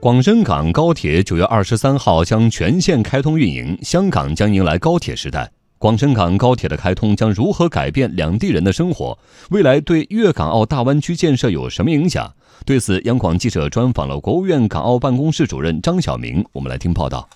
[0.00, 5.52] 广深港高铁九月二十三号将全线开通运营，香港将迎来高铁时代。
[5.76, 9.18] 广深港高铁的开通将如何改变两地人的生活？
[9.50, 12.32] 未来对粤港澳大湾区建设有什么影响？
[12.64, 16.42] 对此，央广记者专访了国务院港澳办公室主任张晓明。
[16.52, 17.28] 我们来听报道。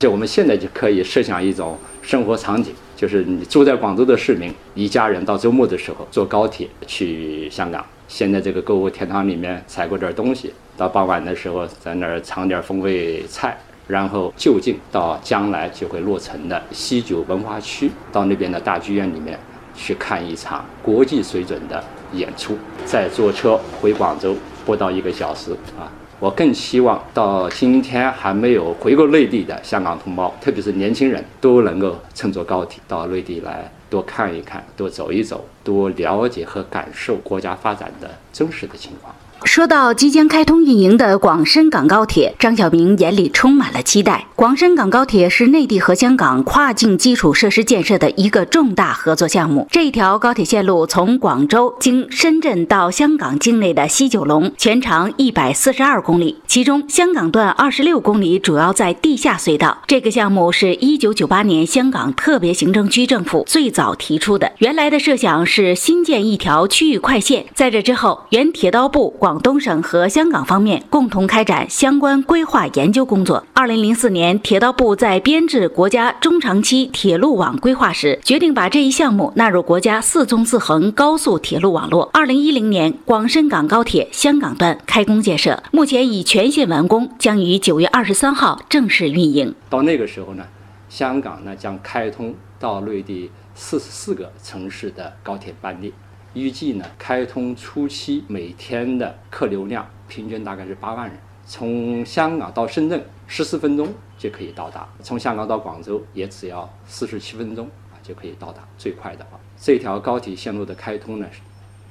[0.00, 7.82] 就我们现在就可以设想一种生活场景，就是你住在广州的市民，一家人到周末的时候坐高铁去香港。
[8.08, 19.38] 先在这个购物天堂里面采购点东西，到傍晚的时候在那儿尝点风味菜，然后就近到将来就会落成的西九文化区，到那边的大剧院里面
[19.74, 25.90] 去看一场国际水准的演出，再坐车回广州不到一个小时啊！
[26.20, 33.70] 我更希望到今天还没有回过内地的香港同胞，特别是年轻人，都能够乘坐高铁到内地来。
[33.94, 39.14] 多看一看，多走一走，多了解和感受国家发展的真实的情况。
[39.44, 44.26] 说到即将开通运营的广深港高铁，张晓明眼里充满了期待。
[44.34, 49.68] 广深港高铁是内地和香港跨境基础设施建设的一个重大合作项目。
[49.70, 59.78] 这条高铁线路从广州经深圳到香港境内的西九龙，全长一百四十二公里，其中香港段二十六公里主要在地下隧道。
[59.86, 64.50] 这个项目是一九九八年香港特别行政区政府最早提出的。
[64.58, 73.44] 原来的设想是新建一条区域快线，在这之后，原铁道部广广东省和香港方面共同开展相关规划研究工作。
[73.52, 82.08] 二零零四年，铁道部在编制国家中长期铁路网规划时，决定把这一项目纳入国家四纵四横高速铁路网络。
[82.12, 89.52] 二零一零年，广深港高铁香港段开工建设，目前已全线完工，将于九月二十三号正式运营。
[89.68, 90.44] 到那个时候呢，
[90.88, 95.90] 香港呢将开通到内地四十四个城市的高铁班列。
[96.34, 101.16] 预计呢，开通初期每天的客流量平均大概是八万人。
[101.46, 108.66] 从香港到深圳十四分钟就可以到达，从香港到广州也只要四十七分钟啊就可以到达。
[108.76, 111.26] 最快的话，这条高铁线路的开通呢，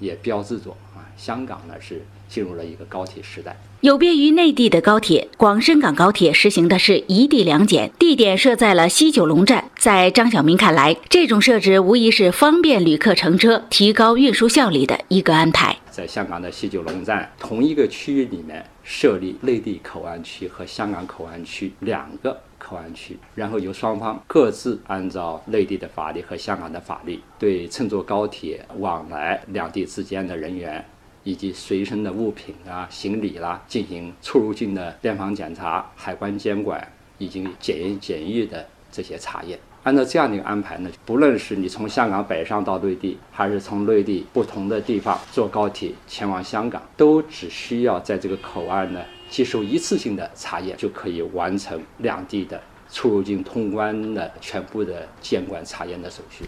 [0.00, 2.02] 也标志着啊，香港呢是
[2.34, 3.56] 进入了一个高铁时代。
[3.80, 9.70] 有别于内地的高铁，广深港高铁实行的是一地两检，地点设在了西九龙站。
[9.78, 15.76] 在张晓明看来，这种设置无疑是方便旅客乘车、提高运输效率的一个安排。
[15.90, 30.84] 在香港的西九龙站同一个区域里面设立内地口岸区和香港口岸区两个口岸区，然后由双方各自按照内地的法律和香港的法律，对乘坐高铁往来两地之间的人员。
[31.24, 36.86] 以及随身的物品啊、行李啦，进行出入境的边防检查、海关监管
[37.18, 39.58] 以及检验检疫的这些查验。
[39.82, 52.58] 按照这样的一个安排呢，不论是你从香港北上到内地，还是从内地不同的地方坐高铁前往香港，都只需要在这个口岸呢接受一次性的查验，就可以完成两地的
[52.90, 56.46] 出入境通关的全部的监管查验的手续。